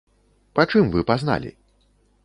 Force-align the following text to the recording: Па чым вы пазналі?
Па 0.59 0.65
чым 0.73 0.89
вы 0.95 1.05
пазналі? 1.13 1.57